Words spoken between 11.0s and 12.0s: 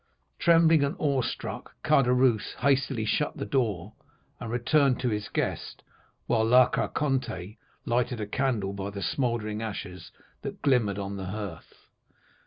the hearth.